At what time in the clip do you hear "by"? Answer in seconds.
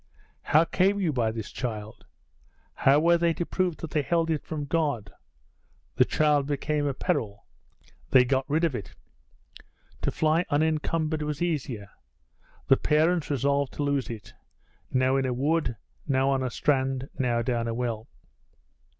1.13-1.31